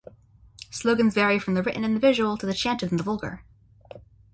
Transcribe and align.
Slogans 0.71 1.13
vary 1.13 1.37
from 1.37 1.53
the 1.53 1.61
written 1.61 1.83
and 1.83 1.95
the 1.95 1.99
visual 1.99 2.35
to 2.39 2.47
the 2.47 2.55
chanted 2.55 2.89
and 2.89 2.97
the 2.99 3.03
vulgar. 3.03 3.43